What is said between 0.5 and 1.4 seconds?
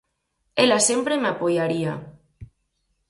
Ela sempre me